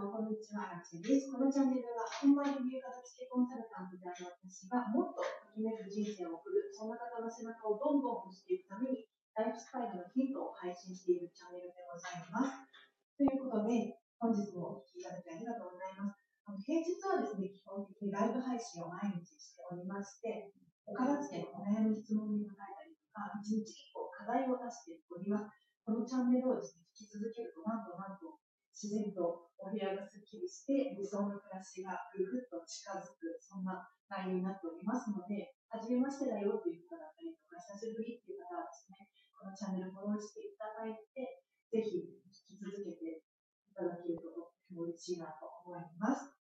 [0.00, 1.28] もこんにちは、アラチです。
[1.28, 9.04] このチャンネルは、本番理由片付けコンサルタントである私が、もっとときめく人生を送る、そんな方の背中をどんどん押していくために、
[9.36, 12.64] ライフスタイルのヒントを配信しているチャンネルでございます。
[13.12, 16.16] ということで、本日もお聞きいただきありがとうございます。
[16.48, 20.48] あの平日はですね、基本的にライブ配信を毎日しておりまして、
[20.88, 25.52] お片付けのお悩み質問に答えたりとか、1日1個課題を出しております。
[25.84, 28.39] このチャンネルをですね、引き続けると、なんとなんと、
[28.80, 39.04] 自然とお部屋がすっきりして理想の暮らしがぐぐっと近づく、そんな内容になっておりますので、初めましてだよっていう方だったりとか、久しぶりっていう方はですね、
[39.36, 46.32] このチャンネルフォローしていただいて、ぜひ引き続けていただけるととっても嬉しいなと思います。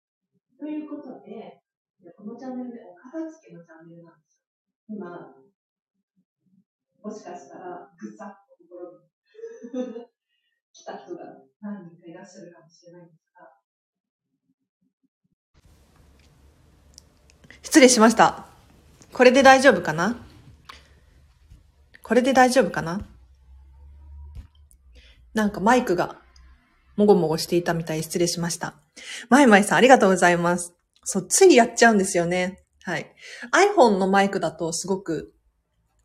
[0.54, 1.66] ということで、
[2.14, 4.46] このチャンネルでお片付けのチャンネルなんですよ。
[4.94, 5.34] 今、
[7.02, 8.54] もしかしたらぐさっと
[9.66, 10.06] 心に
[10.72, 11.24] 来た人が
[11.60, 13.50] 何人かいらっしゃるかもしれないんですが。
[17.78, 18.44] 失礼しました。
[19.12, 20.16] これで大丈夫かな？
[22.02, 23.06] これで大丈夫かな？
[25.32, 26.16] なんかマイクが
[26.96, 28.74] もごもごしていたみたい失礼しました。
[29.28, 30.74] まいまいさんありがとうございます。
[31.04, 32.64] そう、ついやっちゃうんですよね。
[32.82, 33.14] はい。
[33.52, 35.32] iPhone のマイクだとすごく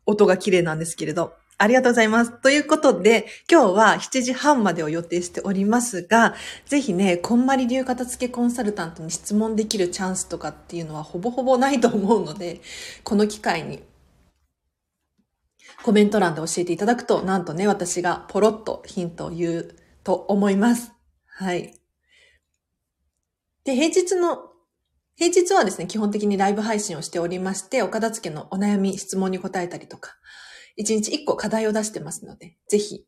[0.06, 2.32] 音が綺麗なんですけれど、ありがとうございます。
[2.42, 6.34] ということで、今日は7時半までを予定しておりますが、
[6.66, 12.60] ぜひね、こんまり流片付けコンサルタントに質問できるチャンスとかっていうのはほぼほぼないと思うので、
[13.04, 13.82] この機会に
[15.82, 20.92] コメント欄で教えていただくと、なんとね、私がポロッとヒントを言うと思います。
[21.26, 21.74] はい。
[23.64, 24.54] で、平日の
[25.16, 30.16] 平日はですね、基本的にライブ配信をしておりまして、お片付けのお悩み、質問に答えたりとか、
[30.76, 33.04] 1日1個課題を出してますので、ぜひ、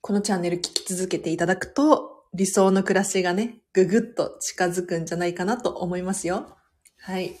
[0.00, 6.56] このチャンネル聞き続けていただくと、理想の暮らしがね、ぐぐっと近づくんじゃないかなと思いますよ。
[6.98, 7.36] はい。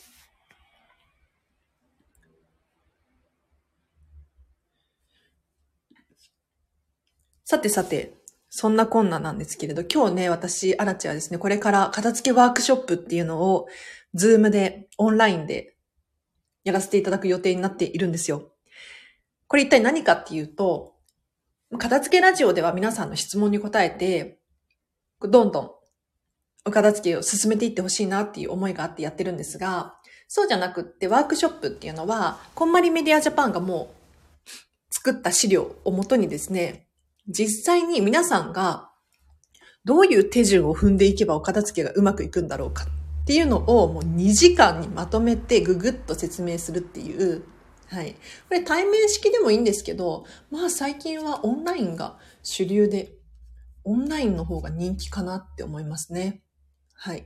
[7.44, 8.14] さてさて、
[8.48, 13.66] そんなこんななんですけれど、今日ね、私、アラチはですね、これから片付けワークショップっていうのを、
[14.14, 15.76] ズームで、オンラインで
[16.62, 18.53] やらせていただく予定になっているんですよ。
[19.46, 20.94] これ一体何かっていうと、
[21.78, 24.38] 片付けラジオでは皆さんの質問に答えて、
[25.20, 25.70] どんどん
[26.66, 29.96] お片付けを進めていってほしいなっていう思いがあってやってるんですが、
[30.28, 33.94] そうじゃなくってワークショップっていうのは、こんまりメディアジャパンがも
[34.46, 34.50] う
[34.90, 36.86] 作った資料をもとにですね、
[37.28, 38.90] 実際に皆さんが
[39.84, 47.44] どういう手順を踏んでいけばお片付けがうまくいくんだろうかっていうのをもう2時間にまとめてぐぐっと説明するっていう
[47.94, 48.14] はい。
[48.14, 48.18] こ
[48.50, 53.12] れ対面式でもいいんですけど、まあ最近はオンラインが主流で、
[53.84, 56.42] オンラインの方が人気かなって思いますね。
[56.94, 57.24] はい。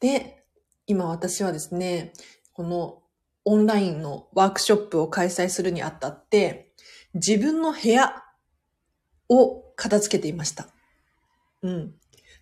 [0.00, 0.46] で、
[0.86, 2.14] 今私はですね、
[2.54, 3.02] この
[3.44, 6.72] オンラインのワークショップを開催するにあたって、
[7.12, 8.22] 自分の部屋
[9.28, 10.68] を片付けていました。
[11.60, 11.94] うん。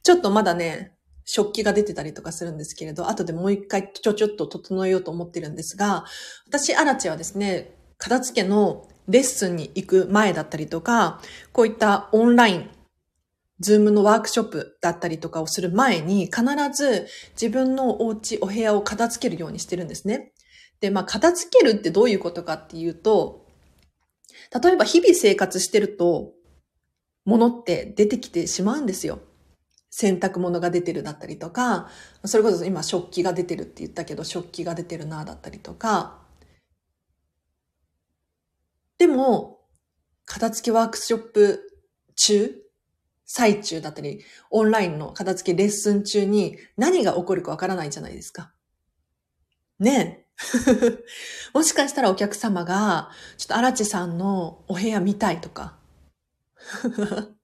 [0.05, 0.97] ちょっとまだね、
[1.33, 6.05] 食器が出てたりとかするんですけれど、後でもう一回ちょちょっと整えようと思ってるんですが、
[6.49, 11.21] 私、アラチはですね、片付けのレッスンに行く前だったりとか、
[11.53, 12.71] こういったオンライン、
[13.61, 16.43] ズームのワークショップだったりとかをする前に、必
[16.73, 17.07] ず
[17.41, 20.33] 自分のお家、お部屋を片付けるようにしてるんですね。
[20.81, 23.47] で、まあ、片付けるってどういうことかっていうと、
[24.63, 26.33] 例えば日々生活してると、
[27.25, 29.21] 物って出てきてしまうんですよ。
[30.01, 31.91] 洗濯物が出てるだったりとか、
[32.25, 36.23] それこそ今食器が出てるって言ったけど、食器が出てるなだったりとか、
[38.97, 39.61] でも、
[40.25, 41.61] 片付けワークショップ
[42.17, 42.55] 中、
[43.27, 48.53] 最中だったり、オンラインの片付けレッスン中に何が起こるかわからないじゃないですか。
[49.79, 51.05] ねえ。
[51.53, 55.79] もしかしたらお客様が、ちょっと荒地さんのお部屋見たいとか。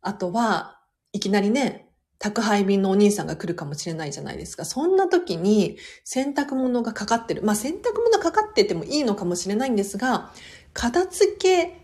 [0.00, 0.81] あとは、
[1.12, 1.88] いきなりね、
[2.18, 4.64] 宅配便のお兄さんが来るかもしれないじゃないですか。
[4.64, 7.42] そんな時に洗濯物がかかってる。
[7.42, 10.30] まあ洗濯物かかっててもいいのかもしれないんですが、
[10.72, 11.80] 片付け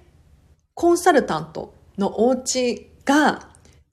[0.74, 3.50] コンサルタントのお家が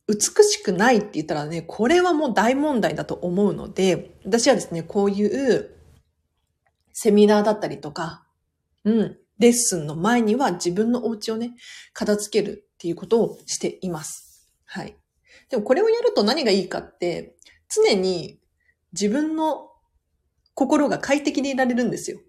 [0.07, 5.71] 美しくないって言ったらね、これはもう大問題だと思うので、私はですね、こういう
[6.93, 8.23] セミナーだったりとか、
[8.83, 11.55] うん、レッスンの前には自分のお家をね、
[11.93, 14.47] 片付けるっていうことをしています。
[14.65, 14.95] はい。
[15.50, 17.36] でもこれをやると何がいいかって、
[17.69, 18.39] 常に
[18.94, 19.69] 自分の
[20.53, 22.19] 心が快適でいられるんですよ。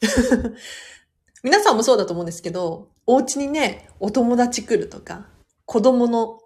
[1.42, 5.28] 皆さんもそうだと思うんですけど、お家にね、お友達来るとか、
[5.64, 6.40] 子供の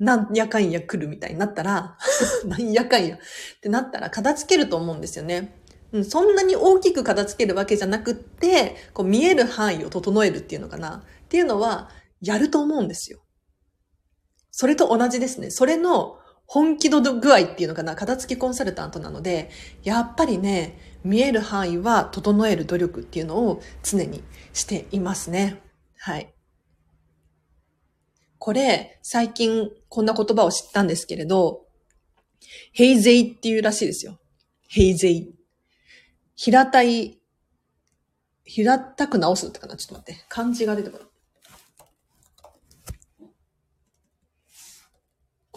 [0.00, 1.96] なんやかんや来るみたいになったら、
[2.46, 3.18] なんやかんやっ
[3.60, 5.54] てなったら片付けると思うんですよね。
[5.92, 11.04] うん、そんなに大きく片付けるわけじゃなくって、こう見える範囲を整えるっていうのかな。
[11.24, 11.90] っていうのは、
[12.20, 13.20] やると思うんですよ。
[14.60, 15.50] それと同じですね。
[15.50, 17.96] それの本気度具合っていうのかな。
[17.96, 19.48] 片付けコンサルタントなので、
[19.82, 24.22] やっぱりね、見える範囲は整える努力っていうのを常に
[24.52, 25.62] していますね。
[25.96, 26.34] はい。
[28.36, 31.64] これ、最近こんな言葉を知ったんですけれど、
[32.74, 34.18] ヘイゼイっていうらしいですよ。
[34.68, 35.34] ヘイゼイ。
[36.36, 37.18] 平たい、
[38.44, 40.22] 平たく直すってかなちょっと待って。
[40.28, 41.09] 漢字が出てこない。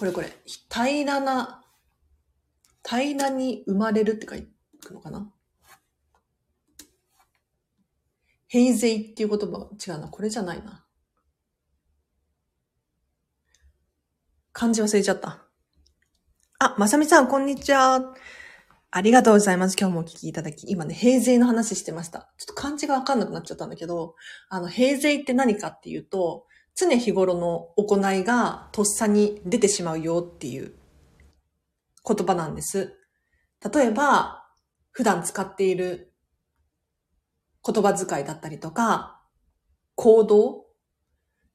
[0.03, 0.33] これこれ。
[0.69, 1.63] 平らな、
[2.85, 5.31] 平らに生まれるって書くのかな？
[8.47, 10.09] ヘイゼイっていう言葉違うな。
[10.09, 10.85] これじゃないな。
[14.51, 15.45] 漢字忘れちゃった。
[16.59, 18.13] あ、まさみさん、こんにちは。
[18.91, 19.77] ありがとうございます。
[19.79, 20.69] 今日もお聞きいただき。
[20.69, 22.33] 今ね、平税の話してました。
[22.37, 24.15] ちょっと漢字がわかんなくなっちゃったんだけど、
[24.49, 26.45] あの、平税って何かっていうと、
[26.75, 30.73] 常日頃の行いがとっさに出てしまうよっていう
[32.05, 32.97] 言葉なんです。
[33.73, 34.45] 例えば、
[34.91, 36.13] 普段使っている
[37.65, 39.21] 言葉遣いだったりとか、
[39.95, 40.65] 行動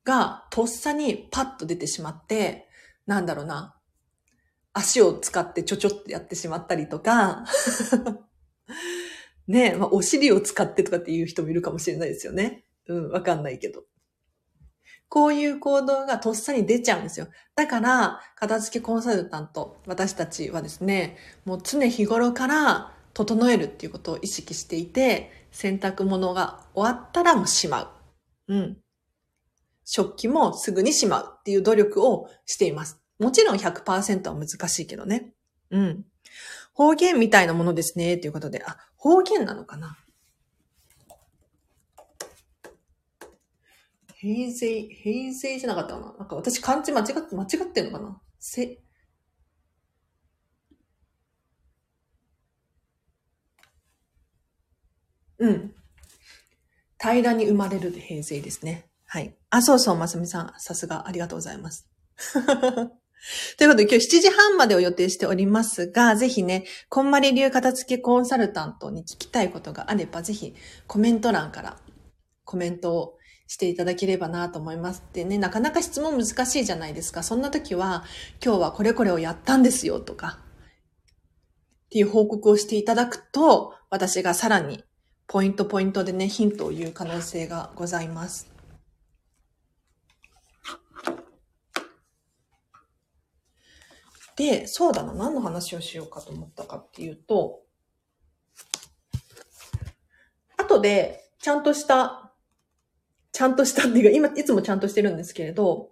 [0.05, 2.69] がとっさにパッと出てしまって、
[3.07, 3.77] なんだろうな、
[4.73, 7.45] 足を使ってちょちょってやってしまったりとか、
[9.47, 12.67] ねえ、まあ、お尻を使ってとかっていう人もいるかもしれないですよね。
[12.87, 13.85] うん、わかんないけど。
[15.09, 17.29] こういう行動がとっさに出ちゃうんですよ。
[17.57, 27.95] だから、片付けコンサルタント、私たちはですね、もう常日頃から整えるっていうことを意識していて、洗濯物が終わったらもうしま
[28.49, 28.55] う。
[28.55, 28.77] うん。
[29.85, 33.01] 食器もすぐにしまうっていう努力をしています。
[33.19, 35.33] もちろん100%は難しいけどね。
[35.71, 36.05] うん。
[36.75, 38.19] 方言みたいなものですね。
[38.19, 38.63] ということで。
[38.65, 39.97] あ、方言なのかな？
[44.21, 46.15] 平成、平成じゃなかったかな？
[46.19, 48.21] なんか私漢字間違って、間違ってんのかな？
[48.41, 48.81] せ、
[55.39, 55.75] うん。
[57.01, 58.87] 平らに生まれる平成ですね。
[59.07, 59.37] はい。
[59.51, 60.53] あ、そうそう、まさみさん。
[60.59, 61.89] さすが、ありがとうございます。
[63.57, 70.57] ということで、今日7時半までを予定しておりますが、ぜひね、こんまり流片付けコンサルタントに聞きたいことがあれば、ぜひ
[70.89, 71.79] コメント欄から
[72.45, 73.18] コメントを
[73.49, 75.03] していただければなと思います。
[75.13, 77.23] でね、なかなか質問難しいじゃないですか。
[77.23, 78.05] そんな時は、
[78.45, 80.39] 今日はこれこれをやったんですよとか、
[81.87, 84.85] っていう報告をしていただくと、私がさらに
[85.27, 88.51] ポイントポイントでね、ヒントを言う可能性がございます。
[94.37, 97.63] で、そうだな、何の話をしようかと思ったかっていうと、
[100.59, 102.28] 後で、ちゃんとした、
[103.39, 105.91] ちゃんとしたっていうか、今、いつもちゃんとしてるんですけれど、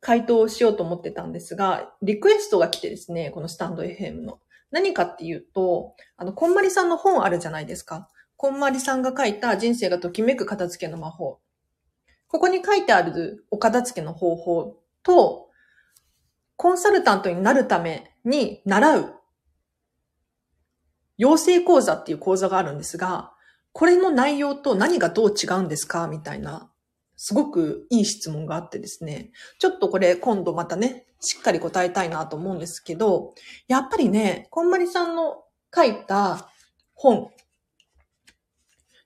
[0.00, 4.40] 回答しようと思ってたんですが、リクエストが来てですね、このスタンド FM の。
[4.72, 8.10] 何かっていうと、あの、こんまりさんの本あるじゃないですか。
[8.36, 11.38] こんまりさんが書いた人生がときめく片付けの魔法。
[12.26, 15.50] ここに書いてあるお片付けの方法と、
[16.56, 19.14] コンサルタントになるために習う
[21.16, 23.35] 養成講座っていう講座があるんですが、
[23.78, 26.08] これの内容と何がどう違うんですか？
[26.08, 26.70] みたいな、
[27.14, 33.34] すごくいい質問があってですね、ちょっとこれ今度またね、しっかり答えたいなと思うんですけど、
[33.68, 36.48] やっぱりね、こんまりさんの書いた
[36.94, 37.28] 本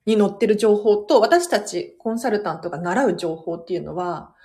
[0.06, 4.36] に載ってる情報と私たちコンサルタントが習う情報っていうのは、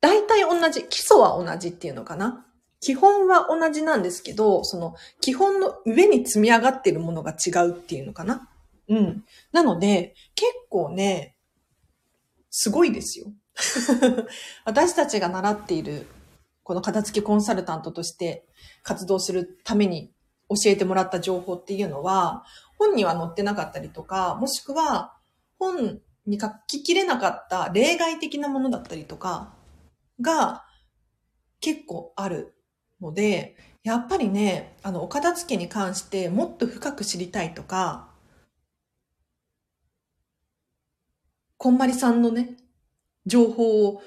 [0.00, 2.44] 大体同じ、基礎は同じっていうのかな？
[2.80, 8.48] 基本は同じなんですけど、その基本の上に積み上がってるものが違うっていうのかな？
[8.88, 9.24] うん。
[9.52, 11.36] なので、結構ね、
[12.50, 13.26] すごいですよ。
[14.64, 16.06] 私たちが習っている、
[16.62, 18.46] この片付けコンサルタントとして
[18.82, 20.12] 活動するために
[20.48, 22.44] 教えてもらった情報っていうのは、
[22.78, 25.16] 本には載ってなかったりとか、もしくは
[25.58, 29.54] 本に書ききれなかった例外的なものだったりとか
[30.20, 30.64] が
[31.60, 32.54] 結構ある
[33.00, 38.08] ので、やっぱりね、あの、お片付けに関してもっと深く知りたいとか、
[41.58, 42.56] こんまりさんのね、
[43.24, 44.02] 情報を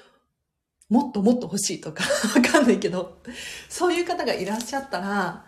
[0.90, 2.04] もっともっと欲しいとか、
[2.36, 3.22] わかんないけど、
[3.70, 5.46] そういう方がいらっしゃったら、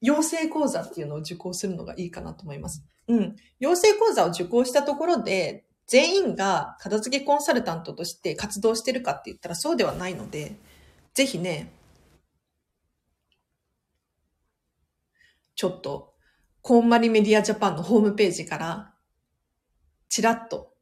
[0.00, 2.82] 養成講座っていうのを受講するのがいいかなと思います。
[3.08, 3.36] うん。
[3.58, 10.56] 養成講座を受講したところで、全員が片付けコンサルタントとして活動してるかって言ったらそうではないので、
[11.14, 11.72] ぜひね、
[15.56, 16.14] ちょっと、
[16.62, 18.94] こんまりメディアジャパンのホームページから、
[20.10, 20.74] ちらっと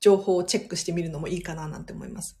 [0.00, 2.38] 情報をチェックしてみるのもいいかななんて思います。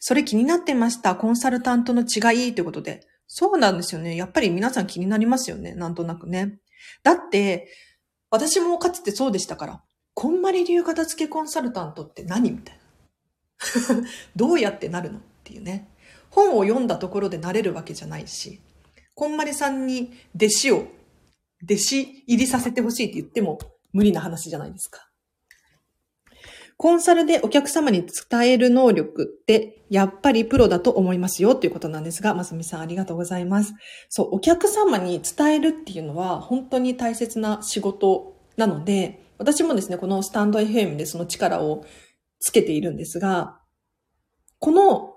[0.00, 1.14] それ気になってました。
[1.14, 3.06] コンサルタントの違いということで。
[3.26, 4.16] そうなんですよね。
[4.16, 5.74] やっぱり皆さん気になりますよね。
[5.74, 6.58] なんとなくね。
[7.02, 7.68] だって、
[8.30, 9.82] 私もかつてそうでしたから。
[10.14, 14.08] こんまり流片付けコンサルタントって何みたいな。
[14.36, 15.88] どうやってなるのっていうね。
[16.30, 18.60] 本を読んだところでなれるわけじゃないし。
[19.14, 20.88] こんまりさんに弟子を、
[21.64, 23.58] 弟子入りさせてほしいって言っても
[23.92, 25.08] 無理な話じゃないですか。
[26.76, 33.74] コンサルでお客様に伝える能力ってやっぱりプロだと思いますよっていうことなんですが、ますみさんありがとうございます。
[34.08, 41.84] そう、お客様に伝えるっていうのは本当に大切な仕事なので、私もですね、このスタンド FM でその力を
[42.40, 43.60] つけているんですが、
[44.58, 45.14] この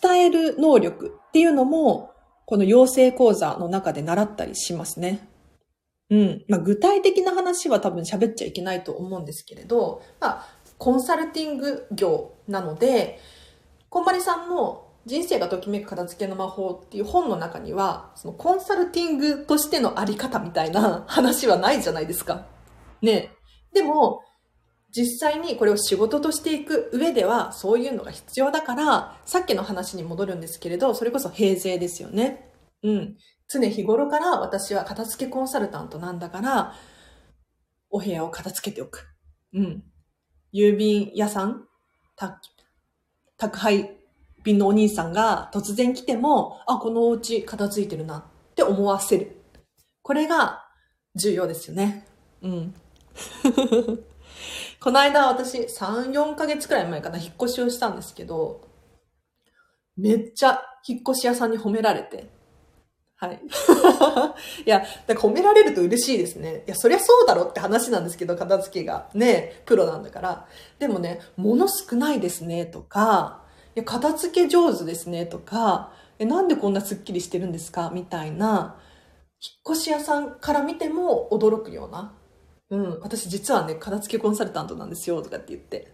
[0.00, 2.11] 伝える能力っていうのも、
[2.46, 5.28] この養成講座の中で習ったりしますね。
[6.10, 6.44] うん。
[6.48, 10.46] まあ、具体的な話は多分喋っちゃいけないと思うんですけれど、まあ、
[10.78, 13.18] コンサルティング業なので、
[13.88, 22.46] こんまりさんの人生がときめく片付けの魔法っていう本の中には、そのコンサルティングとしてのあり方みたいな話はないじゃないですか。
[23.00, 23.30] ね。
[23.72, 24.22] でも、
[24.94, 32.50] 実際にこれを仕事としていく上ではそういうのが必要だから、さっきの話に戻るんですけれど、それこそ平税ですよね。
[32.82, 33.16] うん。
[33.48, 36.74] 常日頃から私は片付けコンサルタントなんだから、
[37.90, 39.08] お部屋を片付けておく。
[39.54, 39.82] うん。
[40.52, 41.66] 郵便屋さん、
[43.38, 43.96] 宅配
[44.44, 49.36] 便のお兄さんが突然来ても、あ、このお家片付いてるなって思わせる。
[50.02, 50.66] これが
[51.14, 52.06] 重要ですよね。
[52.42, 52.74] うん。
[54.82, 58.68] この間私3、4ヶ月くらい前かな、引っ越しをしたんですけど、
[59.96, 62.28] めっちゃ引っ越し屋さんに褒められて、
[63.14, 63.40] はい。
[64.66, 66.64] いや、だから褒められると嬉しいですね。
[66.66, 69.08] いや、そりゃそうだろって話なんですけど、片付けが。
[69.14, 70.48] ね、プロなんだから。
[70.80, 73.44] でもね、物少ないですね、とか、
[73.76, 78.80] いや、片付け上手ですね、とか、え、なんでこんなスッキリしてるんですかみたいな、
[79.40, 82.16] 引っ越し屋さんから見ても驚くような。
[82.72, 85.92] うん、私実はね、片付けコンサルタントなんですよ、とかって言って。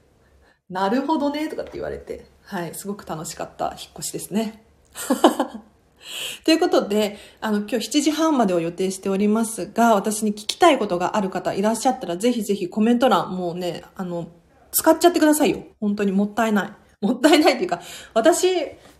[0.70, 2.26] なるほどね、とかって言われて。
[2.44, 4.64] はい、すごく楽しかった引っ越しですね。
[6.44, 14.28] ということで、あの、今日7時半までを予定しておりますが、私に聞きたいことがある方いらっしゃったら、ぜひぜひコメント欄、もうね、あの、
[14.70, 15.64] 使っちゃってくださいよ。
[15.80, 16.72] 本当にもったいない。
[17.00, 17.80] もったいないっていうか、
[18.14, 18.46] 私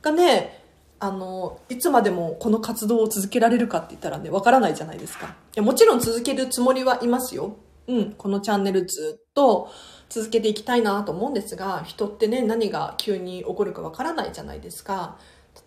[0.02, 0.64] がね、
[0.99, 5.28] あの、いつまでもこの活動を続けられるかって言ったらね、わからないじゃないですか。
[5.28, 7.54] いや、もちろん続けるつもりはいますよ。
[7.88, 9.71] うん、このチャンネルずっと
[10.11, 15.18] 続けていきたいなと思うんですが、人ってね、何が急に起こるかわからないじゃないですか。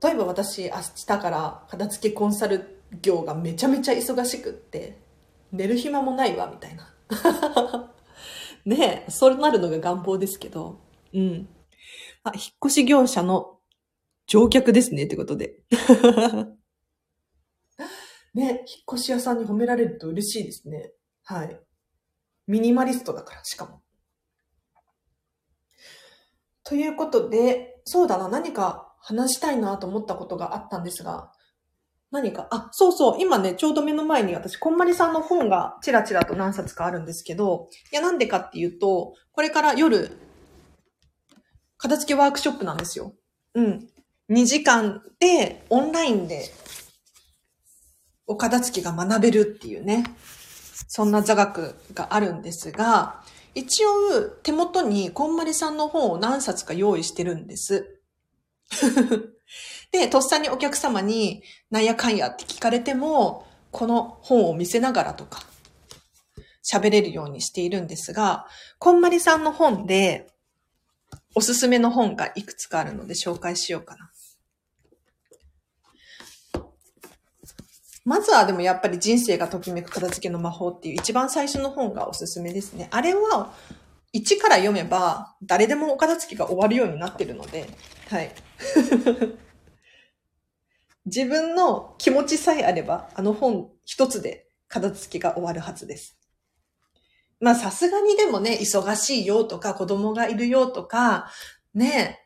[0.02, 4.98] 例えば私明日から片付けコンサル業がめちゃめちゃ忙しくって
[5.52, 6.94] 寝る暇もないわみたいな。
[8.66, 10.80] ねえそうなるのが願望ですけど。
[11.14, 11.50] うん。
[12.24, 13.58] あ引っ越し業者の
[14.28, 15.56] 乗客ですねってことで。
[18.34, 18.58] ね引っ
[18.94, 20.94] 越し屋さんに褒められると嬉しいですね。
[21.24, 21.60] はい。
[22.48, 23.82] ミニマリストだからしかも
[26.64, 31.32] ということでそうだな何か話したいなと思ったことがあったんですが、
[32.12, 40.18] 何か、あ、そうそう、今ね、ちょうど目の前に私、こんまりさんの本がちらちらと何冊かあるんですけど、いや、なんでかっていうと、これから夜、
[41.78, 43.16] 片付けワークショップなんですよ。
[43.56, 43.88] うん。
[44.30, 46.52] 2時間で、オンラインで、
[48.28, 50.04] お片付けが学べるっていうね、
[50.88, 53.24] そんな座学があるんですが、
[53.54, 58.00] 一応、手元にこんまりさんの本を何冊か用意してるんです。
[59.92, 65.44] で、とっさにお客様に、なんやかんやって聞かれても、この本を見せながらとか、
[66.64, 68.48] 喋れるようにしているんですが、
[68.80, 70.28] こんまりさんの本で、
[71.36, 74.11] おすすめの本がいくつかあるので紹介しようかな。
[78.04, 82.88] まずはでもやっぱり人生がときめく片付けの魔法っていう一番最初の本がおすすめですね。
[82.92, 83.54] あれは
[84.14, 87.70] 1から読めば誰でもお片付けが終わるようになってるので、
[88.10, 88.32] はい。
[91.06, 96.18] 自分の気持ちさえあれば、あの本一つで片付けが終わるはずです。
[97.40, 101.32] まあさすがにでもね、忙しいよとか、子供がいるよとか、
[101.74, 102.21] ね、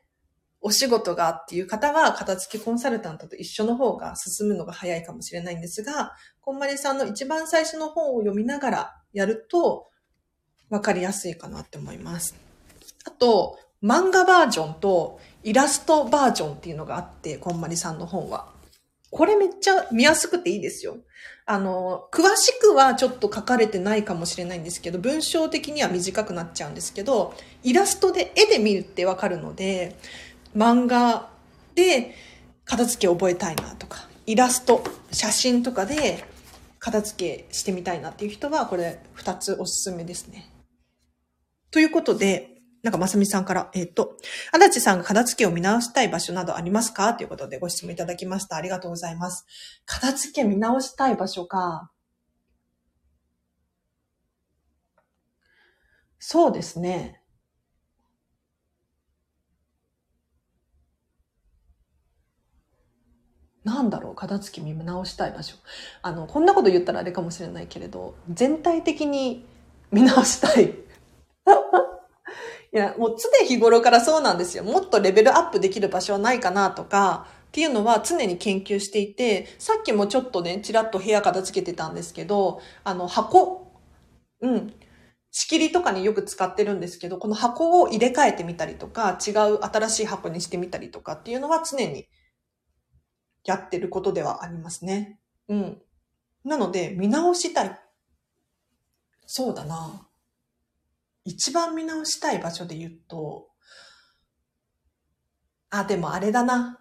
[0.65, 9.85] お仕事がっていう方は、片付けコンサルタントと一緒の方が進むのが早いかもしれないんですが、こんまりさんの一番最初の本を読みながらやると
[10.71, 12.33] わかりやすいかなって思います。
[13.05, 18.51] あと、漫画バージョンとイラストバージョンっていうのがあって、こんまりさんの本は。
[19.11, 20.97] これめっちゃ見やすくていいですよ。
[21.45, 29.95] あの、詳しくはちょっと書かれてないかもしれないんですけど、文章的には短くなっちゃうんですけど、イラストで絵で見るってわかるので、
[30.55, 31.29] 漫画
[31.75, 32.15] で
[32.63, 36.23] 片付け覚えたいなとか、イラスト、写真とかで
[36.79, 40.49] 片付けしてみたいなっていう人は、これ2つおすすめですね。
[41.71, 42.51] ということで、
[42.83, 44.15] なんか、まさみさんから、えっ、と、
[44.53, 47.15] 足立さんが片付けを見直したい場所などありますか？
[47.15, 48.55] ということでご質問いただきました。
[48.55, 49.45] ありがとうございます。
[49.85, 51.91] 片付け見直したい場所か。
[56.19, 57.21] そうですね。
[63.65, 65.55] なんだろう、片付け見直したい場所。
[66.03, 69.43] あの、こんなこと言ったらあれかもしれないけれど、全体的に
[69.91, 70.69] 見直したい。
[72.71, 74.63] いや、もう常日頃からそうなんですよ。
[74.63, 83.71] もっとレベルアップできる場所はないかなとか、っていうのは常に研究していて、さっきもちょっとね、ちらっと部屋片付けてたんですけど、あの、箱、
[84.41, 84.73] うん、
[85.31, 92.07] 仕切りとかによく使ってるんですけど、この箱を入れ替えてみたりとか、違う新しい箱にしてみたりとかっていうのは常に
[93.45, 95.19] やってることではありますね。
[95.47, 95.81] うん。
[96.43, 97.79] なので、見直したい。
[99.25, 100.07] そうだな。
[101.23, 103.49] 一番見直したい場所で言うと、
[105.69, 106.79] あ、でもあれだな。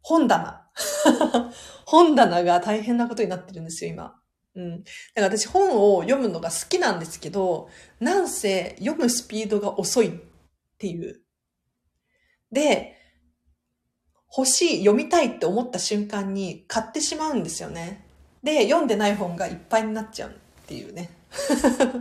[0.00, 0.70] 本棚。
[1.86, 4.20] 本棚が大変なことになってるんですよ、今。
[4.54, 4.84] うん。
[4.84, 4.90] だ
[5.22, 7.68] から私本を読むのが好きなんですけど、
[8.00, 10.20] なんせ読むスピードが遅いっ
[10.78, 11.22] ていう。
[12.52, 12.96] で、
[14.36, 18.04] 欲しい、読みたいって思った瞬間に買ってしまうんですよね。
[18.42, 20.32] で、読んでない本がいっぱいになっちゃうっ
[20.66, 21.10] ていうね。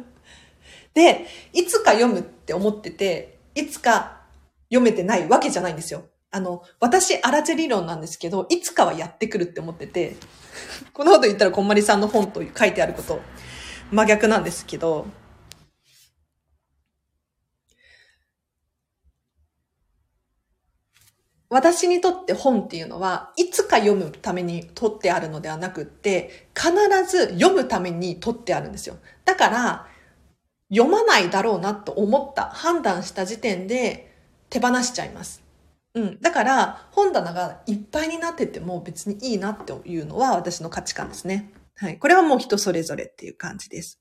[0.96, 4.22] で、いつか読むって思ってて、いつか
[4.70, 6.06] 読めてないわけじゃないんですよ。
[6.32, 10.16] あの、私、アラチェ理論なんですけど、いつかはやってくるって思ってて、
[10.92, 13.22] このこと言ったらこんまりさんの本と書いてあること、
[13.92, 15.06] 真逆なんですけど、
[21.54, 26.72] 私にとって本っていうのは、いつか読むために取ってあるのではなくって、必
[27.08, 28.98] ず読むために取ってあるんですよ。
[29.24, 29.88] だから、
[30.72, 34.12] 読まないだろうなと思った、判断した時点で
[34.50, 35.44] 手放しちゃいます。
[35.94, 36.22] うん。
[36.22, 41.52] だから、本棚がいっぱいになってても別にいいなっていうのは私の価値観ですね。
[41.76, 42.00] はい。
[42.00, 44.00] これはもう人それぞれっていう感じです。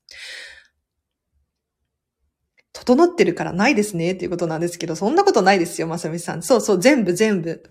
[2.73, 6.43] 整ってるからないですねっていうことなんですけど、そんなことないですよ、まさみさん。
[6.43, 7.63] そうそう、全部全部。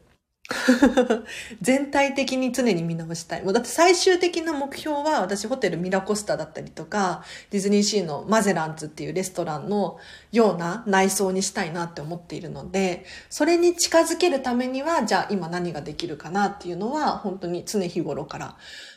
[1.60, 3.42] 全体的に常に見直したい。
[3.42, 9.98] もうだって最終的な目標は私ホテルミラコスタだったりとか、ディズニーシーのマゼランツっていうレストランの
[10.30, 18.56] ような内装にしたいなって思っているので、それに近づけるためには、じゃあ今何ができるかなっていうのは本当に常日頃から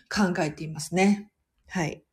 [0.10, 1.30] 考えていますね。
[1.68, 2.05] はい。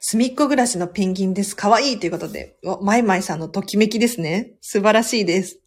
[0.00, 1.56] すみっこ暮らしのペンギンです。
[1.56, 4.54] かわいいということで、マイマイさんのときめきですね。
[4.60, 5.58] 素晴らしいです。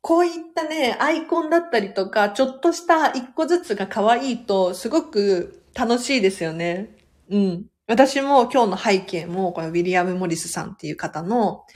[0.00, 6.96] こういったね、アイコンだったりとか、ちょっとした一個ずつが可愛いと、すごく楽しいですよね。
[7.28, 7.66] うん。
[7.86, 11.66] 私も今日の背景も、このウィリアム・モリスさんっていう方の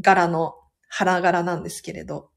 [0.00, 0.54] 柄の
[0.88, 2.30] 花柄なんですけれど、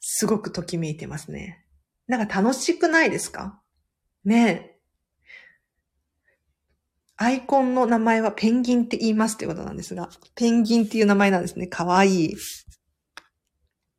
[0.00, 1.64] すごくときめいてますね。
[2.06, 3.60] なんか楽しくないですか？
[4.24, 4.73] ねえ。
[7.16, 11.66] アイコンの名前はペンギンって言いますってことなんですが、ペンギンっていう名前なんですね。
[11.66, 12.36] かわいい。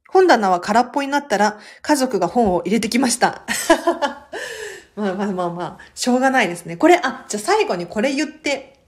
[0.10, 3.46] 本棚は空っぽになったら家族が本を入れてきました。
[4.96, 6.78] まあまあまあまあ、しょうがないですね。
[6.78, 8.86] これ、あ、じゃあ最後にこれ言って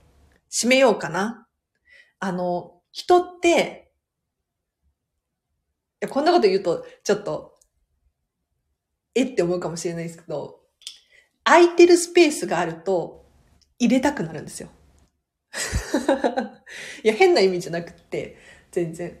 [0.50, 1.46] 締めようかな。
[2.18, 3.92] あの、人って、
[6.10, 7.58] こんなこと言うとちょっと、
[9.14, 10.60] えって思うかもしれないですけど、
[11.44, 13.27] 空いてるスペースがあると
[13.78, 14.70] 入れたくなるんですよ。
[17.02, 18.36] いや、変な意味じゃなくって、
[18.70, 19.20] 全然。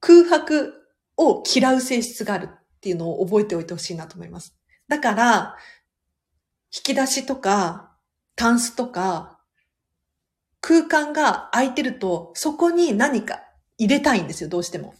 [0.00, 0.74] 空白
[1.16, 4.56] を嫌う性質があるっていうのを覚えておいてほしいなと思います。
[4.88, 5.56] だから、
[6.74, 7.96] 引き出しとか、
[8.36, 9.40] タンスとか、
[10.60, 13.40] 空間が空いてると、そこに何か
[13.78, 14.94] 入れたいんですよ、どうしても。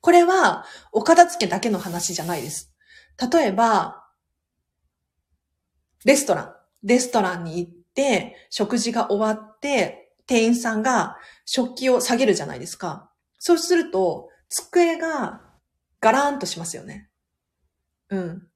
[0.00, 2.74] これは、お片付けだけの話じゃないです。
[3.32, 4.08] 例えば、
[6.04, 6.54] レストラン。
[6.82, 7.72] レストランに行っ、
[8.50, 13.10] 食事が終わって、店員さんが食器を下げるじゃないですか。
[13.38, 15.42] そうすると、机が
[16.00, 17.08] ガラーンとしますよね。
[18.10, 18.46] うん。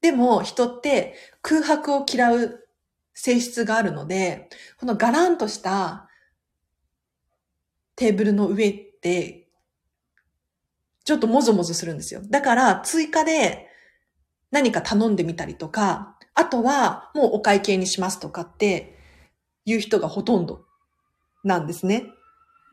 [0.00, 2.68] でも人って空白を嫌う
[3.14, 6.08] 性質があるので、このガランとした
[7.96, 9.48] テーブルの上って、
[11.04, 12.20] ちょっともぞもぞするんですよ。
[12.28, 13.68] だから追加で
[14.50, 18.96] 何か頼んでみたりとか、あとはもうお会計にしますとかって
[19.64, 20.64] いう人がほとんど
[21.42, 22.04] なんですね。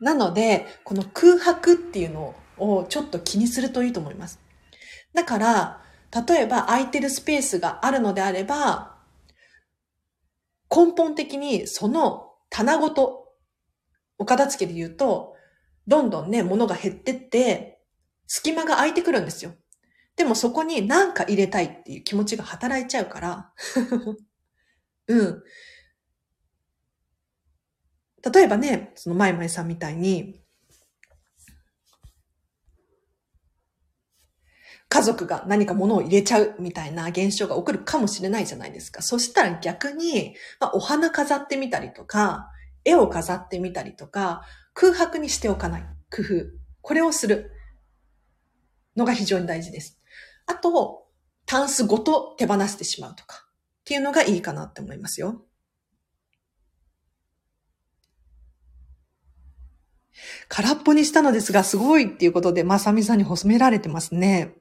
[0.00, 4.38] なので、この空白っていうのをちょっと気にするといいと思います。
[5.14, 5.82] だから、
[6.28, 8.96] 例えば空いてるスペースがあるのであれば、
[10.70, 13.32] 根本的にその棚ごと、
[14.18, 15.34] お片付けで言うと、
[15.86, 17.80] どんどんね、物が減ってって、
[18.26, 19.54] 隙間が空いてくるんですよ。
[20.16, 23.52] でもそこに何か入れたいっていう気持ちが働いちゃうから、
[25.08, 25.42] うん。
[28.32, 30.40] 例えばね、そのマイマイさんみたいに、
[34.88, 39.02] 家族が何か物を入れちゃうみたいな現象が起こるかもしれないじゃないですか。
[39.02, 42.50] そしたら逆に、まあ、お花飾ってみたりとか、
[42.84, 46.26] 絵を飾ってみたりとか、空白にしておかない工夫。
[46.80, 47.50] これをする
[48.96, 50.00] のが非常に大事です。
[50.46, 51.06] あと、
[51.46, 53.46] タンスごと手放してしまうとか、
[53.80, 55.44] っていうのがいいかなって思いますよ。
[60.48, 64.54] 空っぽにしたのですが、すごいっていうことで、まさみさんに褒められてますね。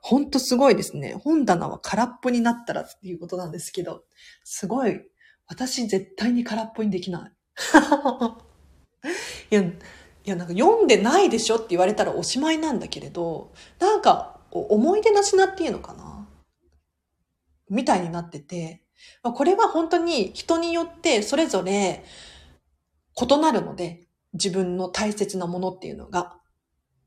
[0.00, 1.14] ほんとすごいですね。
[1.14, 4.04] 本棚は空っぽになったらっていうことなんですけど、
[4.44, 5.00] すごい。
[5.46, 7.32] 私絶対に空っぽにできない。
[9.50, 9.72] いや、い
[10.24, 16.28] や、なんか読んでないでしょって言われたらおしまいなんだけれど、なんか思い出の品っていうのかな？
[17.68, 18.82] みたいになってて、
[19.22, 22.04] まあこれは本当に人によってそれぞれ
[23.20, 26.38] 異なるので、自分の大切なものっていうのが。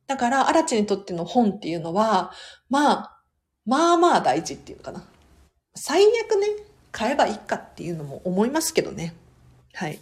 [0.07, 2.31] だから、アラチにとっての本っていうのは、
[2.69, 3.21] まあ、
[3.65, 5.03] まあまあ大事っていうのかな。
[5.75, 6.47] 最悪ね、
[6.93, 9.13] 買えばいいかっていうのも思いますけどね。
[9.73, 9.99] はい。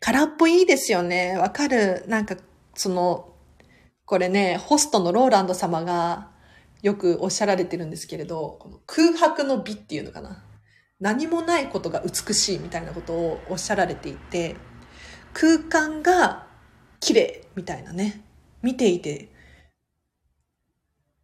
[0.00, 1.36] 空っぽいいですよね。
[1.36, 2.04] わかる。
[2.08, 2.38] なんか、
[2.74, 3.29] その、
[4.10, 6.32] これね、ホストのローランド様が
[6.82, 10.44] よくおっしゃられてるんですけれど、この空白の美っていうのかな。
[10.98, 14.56] 何もないことが美しいみたいなことをおっしゃられていて、
[15.32, 16.48] 空間が
[16.98, 18.24] 綺麗みたいなね。
[18.62, 19.28] 見ていて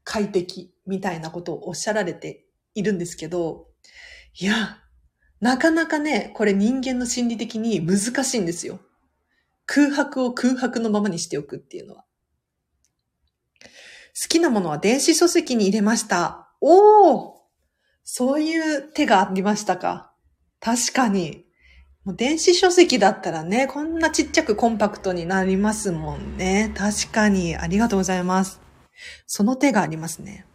[0.05, 2.47] 快適みたいなことをおっしゃられて
[2.77, 3.67] いるんですけど、
[4.39, 4.79] いや、
[5.41, 8.79] なかなかね、これ人間の心理的に難しいんですよ。
[9.65, 12.07] 空白を空白のままにしておくっていうのは。
[14.19, 16.49] 好きなものは電子書籍に入れました。
[16.63, 17.43] おお
[18.03, 20.13] そういう手がありましたか。
[20.59, 21.45] 確かに。
[22.05, 26.73] もう電子書籍だったらね、こんなちっちゃくコンパクトになりますもんね。
[26.75, 27.57] 確かに。
[27.57, 28.61] ありがとうございます。
[29.27, 30.47] その手がありますね。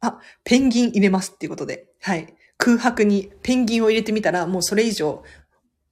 [0.00, 1.88] あ、ペンギン入れますっていうことで。
[2.00, 2.34] はい。
[2.56, 5.22] 空白にペンギンを入れてみたら、もうそれ以上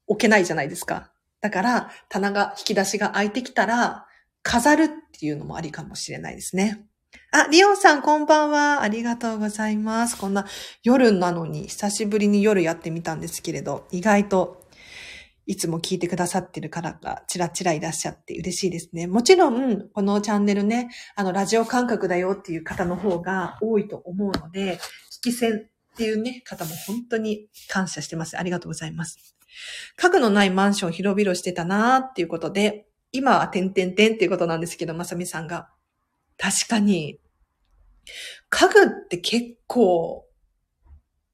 [0.07, 1.12] 置けないじゃないですか。
[1.43, 4.07] だから、棚が、引き出しが開いてきたら、
[4.43, 6.87] 飾るっていうのもありかもしれないですね。
[7.33, 8.83] あ、リオンさんこんばんは。
[8.83, 10.17] ありがとうございます。
[10.17, 10.47] こんな
[10.85, 14.63] 夜なのに久しぶりに夜やってみたんですけれど、意外と
[15.47, 19.09] いつも聞いてくださってる方がちらちらいらっしゃって嬉しいですね。
[19.09, 24.79] もちろん、このチャンネルね、あの、ラジオ感覚だよっていう方の方が多いと思うので、
[25.25, 28.39] 聞き戦っていうね、方も本当に感謝してます。
[28.39, 29.37] ありがとうございます。
[29.97, 35.69] 家具のないマンション広々してたなーっていうことで、今は点々点っていうことなんですけど、まさみさんが。
[36.39, 37.21] 確かに、
[38.49, 40.27] 家具って結構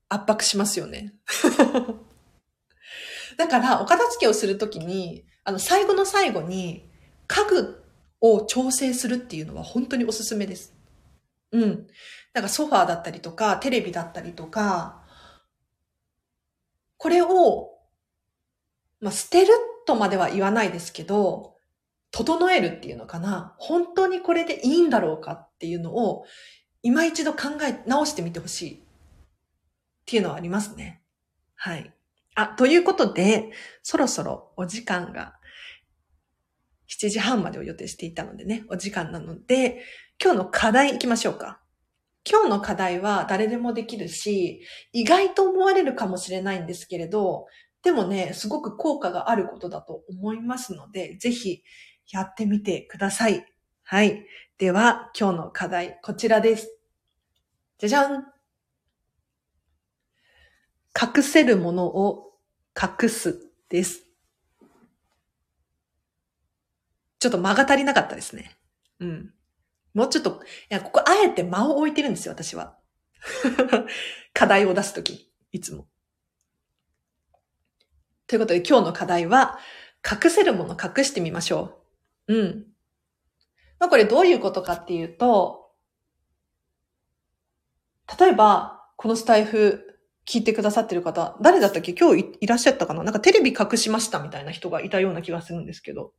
[0.08, 1.14] 圧迫しますよね。
[3.36, 6.90] だから、お片付けをするときに、あの、最後の最後に
[7.26, 7.84] 家具
[8.20, 10.74] を調整するっていうのは本当におすすめです。
[11.52, 11.86] うん。
[12.34, 15.04] なんかソファーだったりとか、テレビだったりとか、
[16.96, 17.77] これを、
[19.00, 19.52] まあ、捨てる
[19.86, 21.56] とまでは言わないですけど、
[22.10, 23.54] 整えるっていうのかな。
[23.58, 26.24] 本当にこれでいいんだろうかっていうのを、
[26.82, 28.78] 今一度考え直してみてほしいっ
[30.06, 31.02] ていうのはありますね。
[31.54, 31.92] はい。
[32.34, 33.50] あ、ということで、
[33.82, 35.34] そろそろお時間が
[36.88, 39.82] 7時半までを予定していたのでね、お時間なので、
[40.22, 41.60] 今日の課題行きましょうか。
[42.28, 47.46] 今日の課題は誰でもできるし、意外と思われるかもしれないんですけれど、
[47.82, 51.62] でもね、すごく効果があることだと思いますので、ぜひ
[52.10, 53.46] やってみてください。
[53.84, 54.26] はい。
[54.58, 56.76] では、今日の課題、こちらです。
[57.78, 58.24] じゃじゃん
[61.00, 62.32] 隠せるものを
[62.76, 64.04] 隠すです。
[67.20, 68.56] ちょっと間が足りなかったですね。
[69.00, 69.32] うん。
[69.94, 72.76] もうちょっと、いや、ここあえて間を置いてるんですよ、私は。
[74.34, 75.88] 課題を出すとき、いつも。
[78.28, 79.58] ということで今日の課題は、
[80.04, 81.80] 隠せるもの隠してみましょ
[82.28, 82.34] う。
[82.34, 82.66] うん。
[83.80, 85.72] まあこれどういうことかっていうと、
[88.18, 89.82] 例えば、このスタイフ
[90.26, 91.94] 聞いてくださってる方、誰だったっけ？
[91.94, 93.02] 今日いらっしゃったかな？
[93.02, 96.12] なんかテレビ隠しましたみたいな人がいたような気がするんですけど、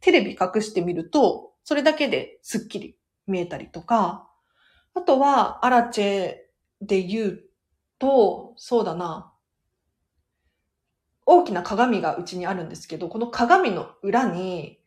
[0.00, 2.96] テレビ隠してみると、それだけでスッキリ
[3.28, 4.28] 見えたりとか、
[4.94, 6.34] あとは、アラチェ
[6.80, 7.44] で言う
[7.98, 9.32] と、そうだな、
[11.26, 14.78] 大きな鏡がうちにあるんですけど、この鏡の裏に、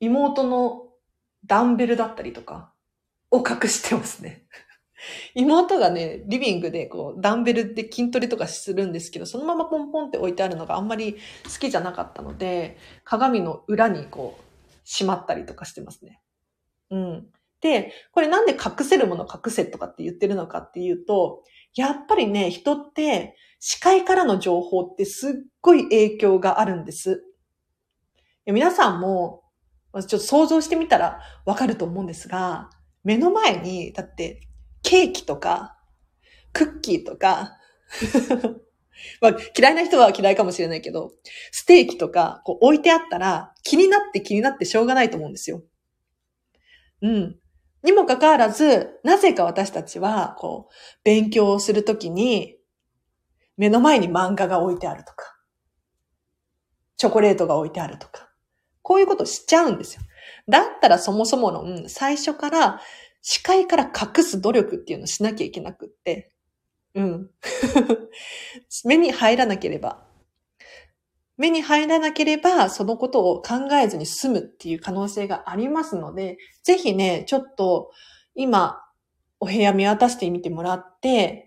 [0.00, 0.88] 妹の
[1.44, 2.72] ダンベルだったりとか
[3.30, 4.46] を隠してますね。
[5.34, 14.42] 妹がね、リビングでこう、ダンベルで筋トレとかするんですけど、そのままポンポンって置いてあるのがあんまり好きじゃなかったので、鏡の裏にこう、
[14.84, 16.20] しまったりとかしてますね。
[16.90, 17.26] うん。
[17.60, 21.42] で、これなんで隠せるもの隠せとかって言ってるのかっていうと、
[21.74, 27.24] やっぱりね、人って視界からの情報ってすっごい影響があるんです。
[28.46, 29.42] 皆さんも、
[29.94, 32.70] ちょっと想像してみたらわかると思うんですが、
[33.02, 34.40] 目の前に、だって
[34.82, 35.76] ケーキとか、
[36.52, 37.56] クッキーとか、
[39.20, 41.12] まあ、嫌いな人は嫌いかもしれないけど、
[41.50, 45.62] ステーキとかこう置いてあったら気になって気になってしょうがないと思うんですよ。
[47.02, 47.38] うん。
[47.82, 52.55] にもかかわらず、なぜか私たちは、こう、勉強をするときに、
[53.56, 55.36] 目の前に漫画が置いてあるとか、
[56.96, 58.30] チョコレートが置いてあるとか、
[58.82, 60.02] こういうことしちゃうんですよ。
[60.48, 62.80] だったらそもそもの、うん、最初から
[63.22, 66.32] 視界から隠す努力っていうのをしなきゃいけなくって、
[66.94, 67.30] うん。
[68.84, 70.06] 目に入らなければ、
[71.36, 77.90] 目に入らなければ、そのことを考えずに済むっていう可能性がありますので、ぜひね、ちょっと
[78.34, 78.82] 今、
[79.38, 81.45] お部屋見渡してみてもらって、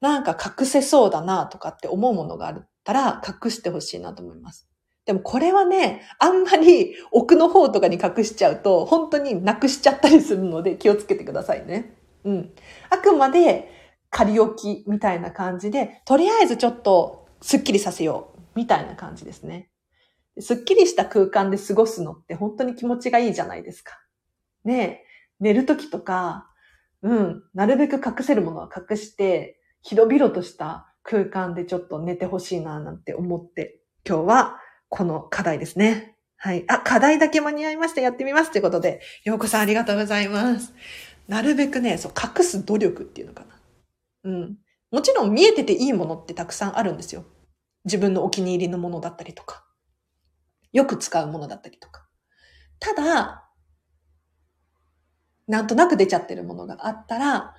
[0.00, 4.68] なんか隠せそうだなとかって思うものがあったら隠してほしいなと思います。
[5.06, 11.96] でもこれはね、あんまり 奥の方とかに隠しちゃうと、本当になくしちゃったりするので気をつけてくださいね。
[12.24, 12.54] うん。
[12.90, 13.70] あくまで
[14.10, 19.70] 仮置きみたいな感じで、とりあえずちょっとスッキリさせようみたいな感じですね。
[20.38, 23.98] スッキリした空間で過ごすのって本当に気持ちがいいじゃないですか。
[24.64, 25.04] ね
[25.40, 26.50] 寝るときとか、
[27.02, 36.16] うん、なるべく隠せるものは隠して、広々とした空間でちょっと寝てほしいななんて思って、今日はこの課題ですね。
[36.36, 36.64] はい。
[36.68, 38.00] あ、課題だけ間に合いました。
[38.00, 38.50] やってみます。
[38.50, 40.72] ということで、ようこさんありがとうございます。
[41.28, 43.60] なるべくね、そう、隠す努力っていうのかな。
[44.24, 44.58] うん。
[44.90, 47.24] もちろん見えてていいものってたくさんあるんですよ。
[47.84, 49.64] 自分のお気に入りのものだったりとか。
[50.72, 52.06] よく使うものだったりとか。
[52.78, 53.48] ただ、
[55.46, 57.54] なんとなく出ちゃってるものがあったら、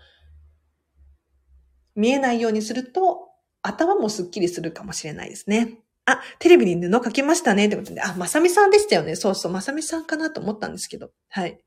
[1.96, 3.30] 見えないようにすると、
[3.62, 5.80] 頭もスッキリするかもしれないですね。
[6.06, 9.16] あ、テレビに布書きましたねってことで、あ、まさみさんでしたよね。
[9.16, 11.12] そうそう、まさみさんかなと思ったんですけど。
[11.30, 11.60] はい。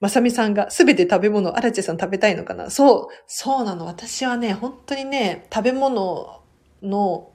[0.00, 2.70] まさみさんがすべて食べ物、アラチェさん食べたいのかな？
[2.70, 3.86] そう、そうなの。
[3.86, 6.42] 私はね、本当にね、食べ物
[6.82, 7.32] の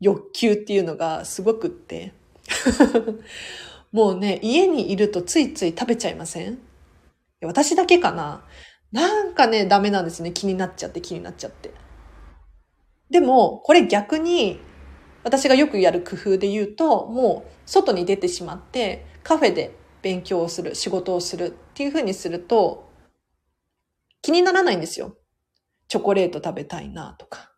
[0.00, 2.12] 欲求っていうのがすごくって。
[3.92, 6.58] もうね、家にいるとついつい食べちゃいません？
[7.42, 8.44] 私だけかな
[8.94, 10.30] なんかね、ダメなんですね。
[10.30, 11.74] 気になっちゃって気になっちゃって。
[13.10, 14.60] でも、これ逆に、
[15.24, 22.88] 私がよくやる工夫で言うと、もう外に出てしまって、カフェで勉強をする、仕事をするっていうふうにすると、
[24.22, 25.16] 気にならないんですよ。
[25.88, 27.52] チョコレート食べたいなとか。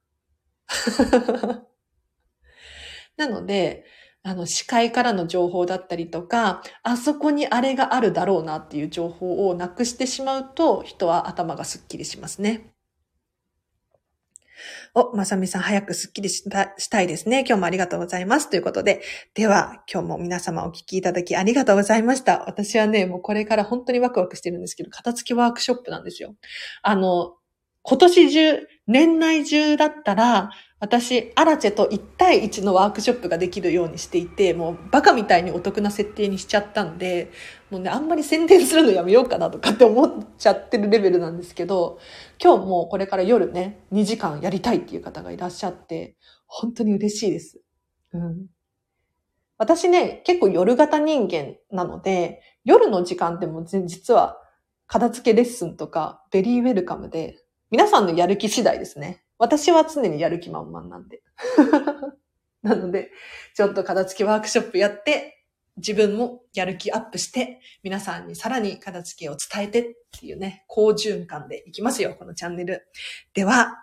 [3.18, 3.84] なので、
[4.26, 12.72] あの、視界からの情報だったりとか、あそこにあれがあるだろうなっていう情報をなくしてしまうと、人は頭がスッキリしますね。
[14.94, 17.44] お、まさみさん早くスッキリしたしたいですね。
[17.46, 18.50] 今日もありがとうございます。
[18.50, 19.00] ということで、
[19.34, 22.48] では、今日も皆様お聞きいただきありがとうございました。
[22.48, 26.34] 私はね、もうこれから本当にワクワクしてるんですけど、片付きワークショップなんですよ。
[26.82, 27.36] あの、
[27.82, 37.32] 今年中、年内中だったら、私、アラチェと1対1のワークショップができるようにしていて、もうバカみたいにお得な設定にしちゃったんで、
[37.70, 41.98] もうね、あんまり宣伝するのやめようかなとかって思っちゃってるレベルなんですけど、
[42.42, 46.14] 今日もこれから夜ね、2時間やりたいっていう方がいらっしゃって、
[46.46, 47.58] 本当に嬉しいです。
[48.12, 48.46] うん。
[49.56, 54.36] 私ね、結構夜型人間なので、夜の時間でも実は
[54.86, 57.38] 片付けレッスンとかベリーウェルカムで、
[57.70, 59.22] 皆さんのやる気次第ですね。
[59.38, 61.22] 私は常にやる気満々なんで。
[62.62, 63.10] なので、
[63.54, 65.44] ちょっと片付けワークショップやって、
[65.76, 69.84] 自分もやる気アップして、皆さんにさらに片付けを伝えてっ
[70.18, 72.88] ていうね、好循環でいきますよ、このチャンネル。
[73.34, 73.82] では、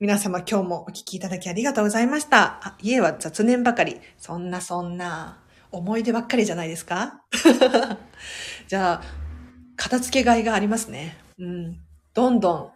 [0.00, 2.60] 皆様今日もお聞きいただきありがとうございました。
[2.66, 4.00] あ、家は雑念ばかり。
[4.16, 7.22] そんなそんな、思い出ばっかりじゃないですか？
[8.68, 9.02] じゃあ、
[9.76, 11.16] 片付けがいがありますね。
[11.38, 11.80] うん。
[12.14, 12.72] どんどん、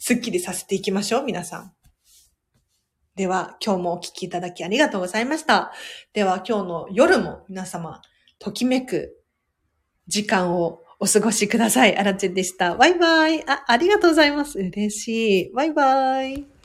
[0.00, 1.72] スッキリさせていきましょう、皆さん。
[3.16, 5.72] では、今日もお聴きいただきありがとうございました。
[6.14, 8.00] では、今日の夜も皆様、
[8.38, 9.22] ときめく
[10.06, 11.96] 時間をお過ごしください。
[11.98, 12.74] あらちんでした。
[12.76, 13.44] バイバイ。
[13.46, 14.58] あ、ありがとうございます。
[14.58, 15.52] 嬉しい。
[15.52, 16.59] バイバイ。